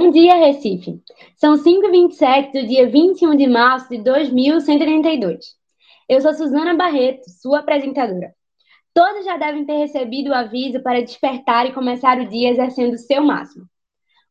[0.00, 0.98] Bom dia, Recife!
[1.36, 5.54] São 5h27 do dia 21 de março de 2132.
[6.08, 8.34] Eu sou Suzana Barreto, sua apresentadora.
[8.94, 12.98] Todos já devem ter recebido o aviso para despertar e começar o dia exercendo o
[12.98, 13.66] seu máximo.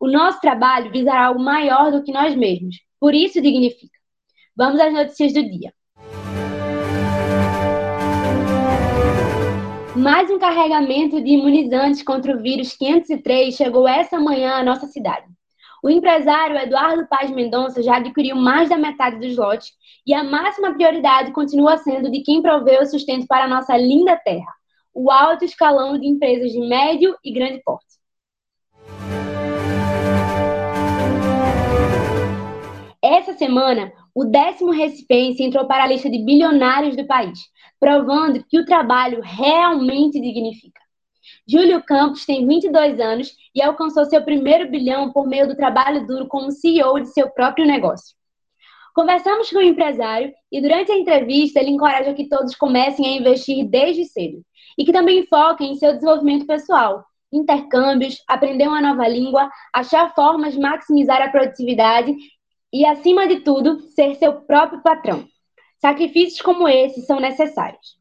[0.00, 3.98] O nosso trabalho visará algo maior do que nós mesmos, por isso dignifica.
[4.56, 5.70] Vamos às notícias do dia.
[9.94, 15.37] Mais um carregamento de imunizantes contra o vírus 503 chegou essa manhã à nossa cidade.
[15.82, 19.70] O empresário Eduardo Paz Mendonça já adquiriu mais da metade dos lotes
[20.04, 24.16] e a máxima prioridade continua sendo de quem provê o sustento para a nossa linda
[24.16, 24.52] terra,
[24.92, 27.86] o alto escalão de empresas de médio e grande porte.
[33.00, 37.38] Essa semana, o décimo recipiente entrou para a lista de bilionários do país,
[37.78, 40.87] provando que o trabalho realmente dignifica.
[41.46, 46.26] Júlio Campos tem 22 anos e alcançou seu primeiro bilhão por meio do trabalho duro
[46.26, 48.16] como CEO de seu próprio negócio.
[48.94, 53.64] Conversamos com o empresário e durante a entrevista ele encoraja que todos comecem a investir
[53.68, 54.42] desde cedo
[54.76, 60.54] e que também foquem em seu desenvolvimento pessoal, intercâmbios, aprender uma nova língua, achar formas
[60.54, 62.14] de maximizar a produtividade
[62.72, 65.24] e, acima de tudo, ser seu próprio patrão.
[65.80, 67.98] Sacrifícios como esses são necessários.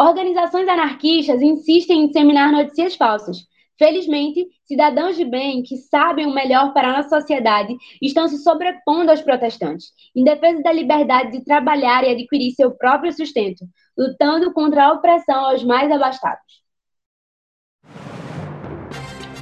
[0.00, 3.36] Organizações anarquistas insistem em disseminar notícias falsas.
[3.78, 9.10] Felizmente, cidadãos de bem que sabem o melhor para a nossa sociedade estão se sobrepondo
[9.10, 14.86] aos protestantes, em defesa da liberdade de trabalhar e adquirir seu próprio sustento, lutando contra
[14.86, 16.62] a opressão aos mais abastados.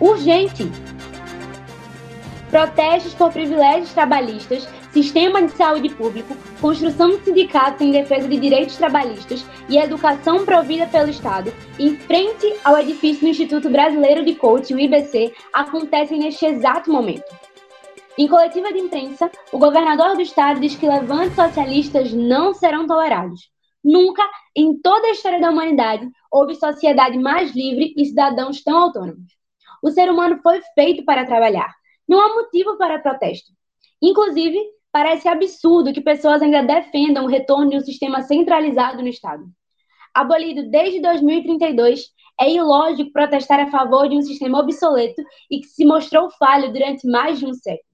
[0.00, 0.64] Urgente!
[2.50, 8.76] Protestos por privilégios trabalhistas sistema de saúde público, construção de sindicatos em defesa de direitos
[8.76, 14.74] trabalhistas e educação provida pelo Estado, em frente ao edifício do Instituto Brasileiro de Coaching,
[14.74, 17.36] o IBC, acontecem neste exato momento.
[18.16, 23.48] Em coletiva de imprensa, o governador do estado diz que levantes socialistas não serão tolerados.
[23.84, 24.22] Nunca,
[24.56, 29.38] em toda a história da humanidade, houve sociedade mais livre e cidadãos tão autônomos.
[29.80, 31.72] O ser humano foi feito para trabalhar.
[32.08, 33.52] Não há motivo para protesto.
[34.00, 34.58] Inclusive,
[34.90, 39.44] Parece absurdo que pessoas ainda defendam o retorno de um sistema centralizado no Estado.
[40.14, 42.06] Abolido desde 2032,
[42.40, 47.06] é ilógico protestar a favor de um sistema obsoleto e que se mostrou falho durante
[47.06, 47.86] mais de um século.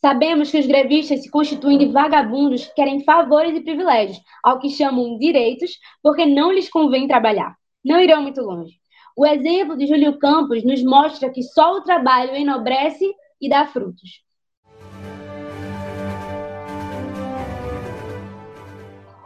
[0.00, 4.70] Sabemos que os grevistas se constituem de vagabundos que querem favores e privilégios, ao que
[4.70, 7.54] chamam direitos, porque não lhes convém trabalhar.
[7.84, 8.78] Não irão muito longe.
[9.18, 14.22] O exemplo de Júlio Campos nos mostra que só o trabalho enobrece e dá frutos.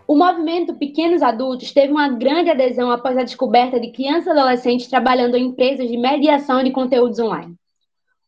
[0.07, 4.87] O movimento Pequenos Adultos teve uma grande adesão após a descoberta de crianças e adolescentes
[4.87, 7.57] trabalhando em empresas de mediação de conteúdos online.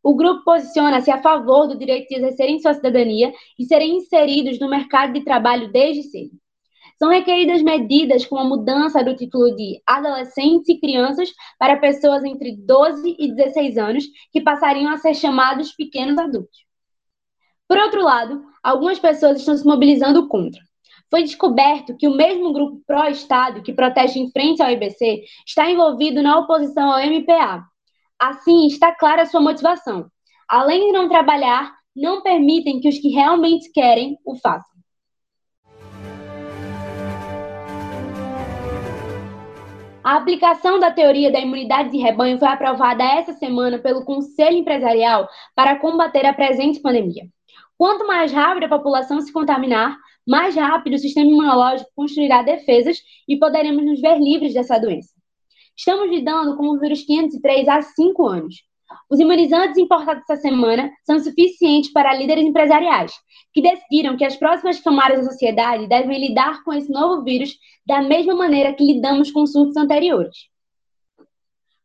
[0.03, 4.69] O grupo posiciona-se a favor do direito de exercerem sua cidadania e serem inseridos no
[4.69, 6.42] mercado de trabalho desde cedo.
[7.03, 12.57] São requeridas medidas como a mudança do título de adolescentes e crianças para pessoas entre
[12.57, 16.65] 12 e 16 anos, que passariam a ser chamados pequenos adultos.
[17.67, 20.61] Por outro lado, algumas pessoas estão se mobilizando contra
[21.11, 26.23] foi descoberto que o mesmo grupo pró-Estado que protege em frente ao IBC está envolvido
[26.23, 27.65] na oposição ao MPA.
[28.19, 30.07] Assim, está clara sua motivação.
[30.49, 34.72] Além de não trabalhar, não permitem que os que realmente querem o façam.
[40.05, 45.29] A aplicação da teoria da imunidade de rebanho foi aprovada essa semana pelo Conselho Empresarial
[45.55, 47.29] para combater a presente pandemia.
[47.79, 49.97] Quanto mais rápido a população se contaminar,
[50.27, 52.99] mais rápido o sistema imunológico construirá defesas
[53.29, 55.13] e poderemos nos ver livres dessa doença.
[55.77, 58.57] Estamos lidando com o vírus 503 há cinco anos.
[59.11, 63.13] Os imunizantes importados essa semana são suficientes para líderes empresariais,
[63.53, 67.57] que decidiram que as próximas camadas da sociedade devem lidar com esse novo vírus
[67.87, 70.37] da mesma maneira que lidamos com surtos anteriores.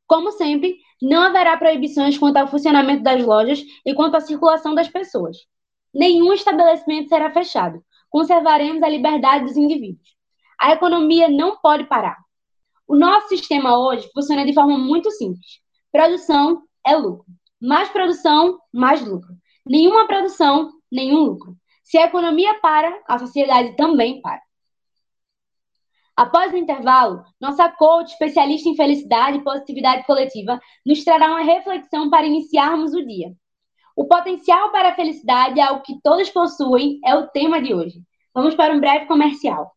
[0.07, 4.88] Como sempre, não haverá proibições quanto ao funcionamento das lojas e quanto à circulação das
[4.88, 5.38] pessoas.
[5.94, 10.15] Nenhum estabelecimento será fechado, conservaremos a liberdade dos indivíduos.
[10.60, 12.18] A economia não pode parar.
[12.88, 15.60] O nosso sistema hoje funciona de forma muito simples.
[15.92, 17.25] Produção é lucro.
[17.62, 19.36] Mais produção, mais lucro.
[19.66, 21.56] Nenhuma produção, nenhum lucro.
[21.84, 24.42] Se a economia para, a sociedade também para.
[26.16, 32.10] Após o intervalo, nossa coach, especialista em felicidade e positividade coletiva, nos trará uma reflexão
[32.10, 33.36] para iniciarmos o dia.
[33.95, 38.01] O potencial para a felicidade é algo que todos possuem, é o tema de hoje.
[38.34, 39.76] Vamos para um breve comercial.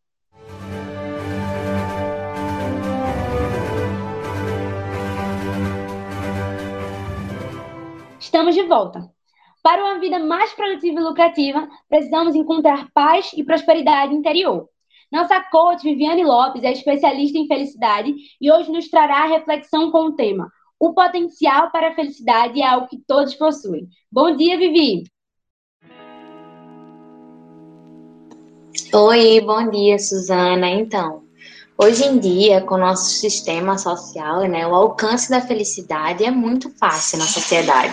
[8.31, 9.11] Estamos de volta.
[9.61, 14.69] Para uma vida mais produtiva e lucrativa, precisamos encontrar paz e prosperidade interior.
[15.11, 20.05] Nossa coach Viviane Lopes é especialista em felicidade e hoje nos trará a reflexão com
[20.05, 20.49] o tema
[20.79, 23.89] O potencial para a felicidade é algo que todos possuem.
[24.09, 25.03] Bom dia, Vivi!
[28.93, 30.69] Oi, bom dia, Suzana.
[30.69, 31.25] Então,
[31.83, 36.69] Hoje em dia, com o nosso sistema social, né, o alcance da felicidade é muito
[36.69, 37.91] fácil na sociedade.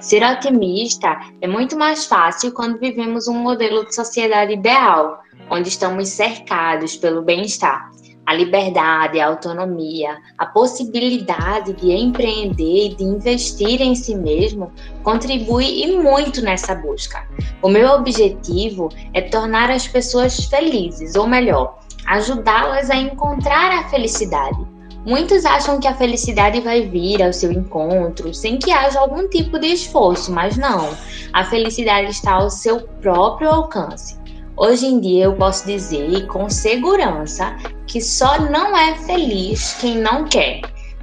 [0.00, 6.08] Ser otimista é muito mais fácil quando vivemos um modelo de sociedade ideal, onde estamos
[6.08, 7.92] cercados pelo bem-estar.
[8.30, 14.70] A liberdade, a autonomia, a possibilidade de empreender e de investir em si mesmo
[15.02, 17.26] contribui e muito nessa busca.
[17.60, 24.64] O meu objetivo é tornar as pessoas felizes, ou melhor, ajudá-las a encontrar a felicidade.
[25.04, 29.58] Muitos acham que a felicidade vai vir ao seu encontro sem que haja algum tipo
[29.58, 30.96] de esforço, mas não.
[31.32, 34.20] A felicidade está ao seu próprio alcance.
[34.56, 37.56] Hoje em dia eu posso dizer com segurança
[37.90, 40.60] que só não é feliz quem não quer.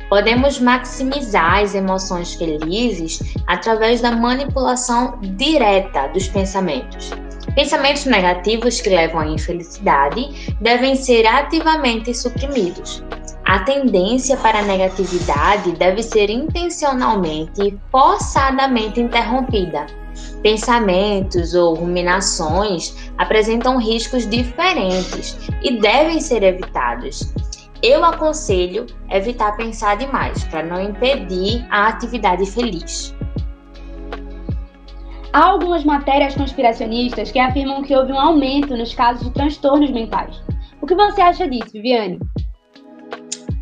[0.07, 7.12] Podemos maximizar as emoções felizes através da manipulação direta dos pensamentos.
[7.56, 13.04] Pensamentos negativos que levam à infelicidade devem ser ativamente suprimidos.
[13.44, 19.88] A tendência para a negatividade deve ser intencionalmente e forçadamente interrompida.
[20.42, 27.34] Pensamentos ou ruminações apresentam riscos diferentes e devem ser evitados.
[27.81, 33.16] Eu aconselho evitar pensar demais para não impedir a atividade feliz.
[35.31, 40.42] Há algumas matérias conspiracionistas que afirmam que houve um aumento nos casos de transtornos mentais.
[40.81, 42.19] O que você acha disso, Viviane?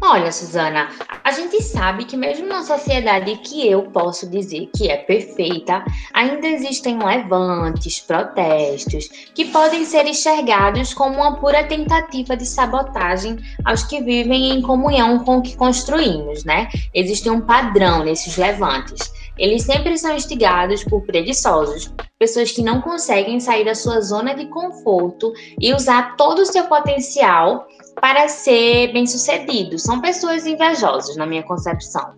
[0.02, 0.88] Olha, Suzana,
[1.26, 5.84] a gente sabe que mesmo na sociedade que eu posso dizer que é perfeita,
[6.14, 13.82] ainda existem levantes, protestos, que podem ser enxergados como uma pura tentativa de sabotagem aos
[13.82, 16.70] que vivem em comunhão com o que construímos, né?
[16.94, 19.12] Existe um padrão nesses levantes.
[19.38, 24.46] Eles sempre são instigados por preguiçosos, pessoas que não conseguem sair da sua zona de
[24.48, 27.68] conforto e usar todo o seu potencial
[28.00, 29.84] para ser bem-sucedidos.
[29.84, 32.14] São pessoas invejosas, na minha concepção.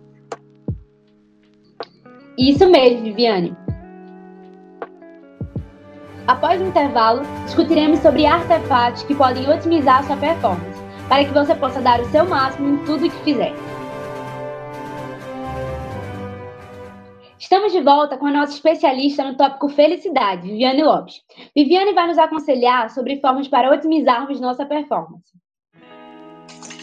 [2.38, 3.56] Isso mesmo, Viviane.
[6.28, 10.78] Após o intervalo, discutiremos sobre artefatos que podem otimizar sua performance,
[11.08, 13.54] para que você possa dar o seu máximo em tudo que fizer.
[17.50, 21.22] Estamos de volta com a nossa especialista no tópico felicidade, Viviane Lopes.
[21.56, 25.32] Viviane vai nos aconselhar sobre formas para otimizarmos nossa performance.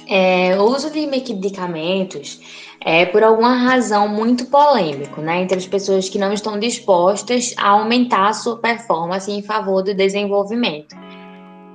[0.08, 2.40] É, o uso de medicamentos
[2.84, 7.70] é por alguma razão muito polêmico, né, entre as pessoas que não estão dispostas a
[7.70, 10.96] aumentar a sua performance em favor do desenvolvimento.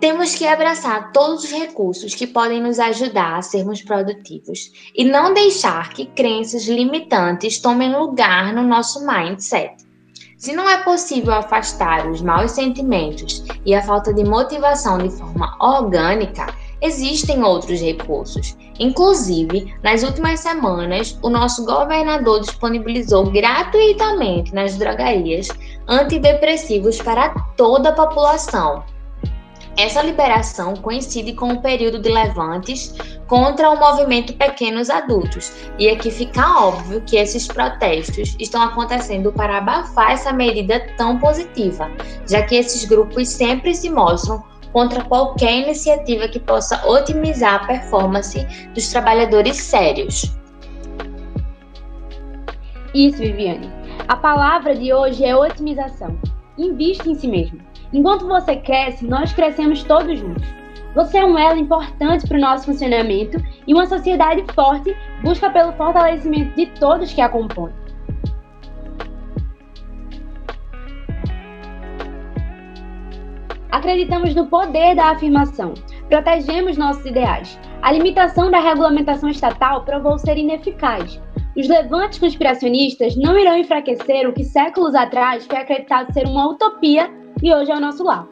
[0.00, 5.35] Temos que abraçar todos os recursos que podem nos ajudar a sermos produtivos e não
[5.35, 9.74] deixar que crenças limitantes tomem lugar no nosso mindset.
[10.39, 15.55] Se não é possível afastar os maus sentimentos e a falta de motivação de forma
[15.60, 16.46] orgânica,
[16.81, 18.56] existem outros recursos.
[18.79, 25.48] Inclusive, nas últimas semanas, o nosso governador disponibilizou gratuitamente nas drogarias
[25.86, 28.82] antidepressivos para toda a população
[29.77, 32.94] essa liberação coincide com o período de levantes
[33.27, 39.58] contra o movimento Pequenos Adultos, e aqui fica óbvio que esses protestos estão acontecendo para
[39.58, 41.91] abafar essa medida tão positiva,
[42.29, 48.46] já que esses grupos sempre se mostram contra qualquer iniciativa que possa otimizar a performance
[48.74, 50.32] dos trabalhadores sérios.
[52.94, 53.70] Isso, Viviane.
[54.08, 56.19] A palavra de hoje é otimização.
[56.58, 57.69] Invista em si mesmo.
[57.93, 60.47] Enquanto você cresce, nós crescemos todos juntos.
[60.94, 65.73] Você é um elo importante para o nosso funcionamento e uma sociedade forte busca pelo
[65.73, 67.73] fortalecimento de todos que a compõem.
[73.70, 75.75] Acreditamos no poder da afirmação.
[76.09, 77.59] Protegemos nossos ideais.
[77.82, 81.20] A limitação da regulamentação estatal provou ser ineficaz.
[81.56, 87.19] Os levantes conspiracionistas não irão enfraquecer o que séculos atrás foi acreditado ser uma utopia
[87.43, 88.27] e hoje é o nosso lar.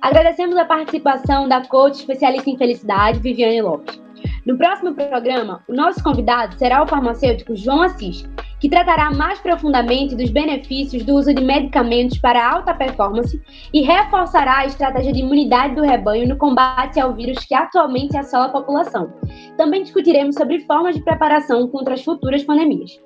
[0.00, 4.00] Agradecemos a participação da coach especialista em felicidade, Viviane Lopes.
[4.46, 8.24] No próximo programa, o nosso convidado será o farmacêutico João Assis,
[8.60, 13.40] que tratará mais profundamente dos benefícios do uso de medicamentos para alta performance
[13.72, 18.46] e reforçará a estratégia de imunidade do rebanho no combate ao vírus que atualmente assola
[18.46, 19.12] a população.
[19.56, 22.98] Também discutiremos sobre formas de preparação contra as futuras pandemias.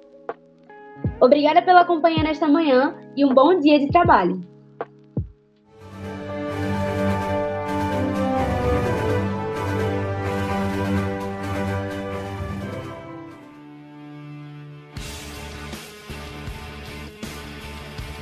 [1.21, 4.52] Obrigada pela companhia nesta manhã e um bom dia de trabalho.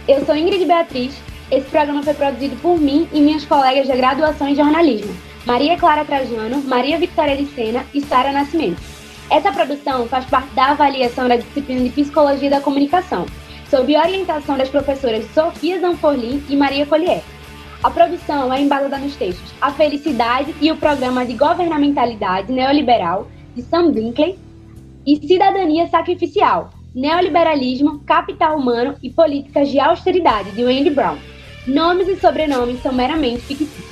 [0.09, 1.15] Eu sou Ingrid Beatriz.
[1.51, 5.15] Esse programa foi produzido por mim e minhas colegas de graduação em jornalismo,
[5.45, 8.81] Maria Clara Trajano, Maria Victoria Licena e Sara Nascimento.
[9.29, 13.27] Essa produção faz parte da avaliação da disciplina de Psicologia da Comunicação,
[13.69, 17.23] sob orientação das professoras Sofia Zanforlin e Maria Collier.
[17.83, 23.63] A produção é embasada nos textos A Felicidade e o Programa de Governamentalidade Neoliberal, de
[23.63, 24.39] Sam Binkley,
[25.07, 31.19] e Cidadania Sacrificial, Neoliberalismo, Capital Humano e Políticas de Austeridade, de Wendy Brown.
[31.67, 33.90] Nomes e sobrenomes são meramente fictícios.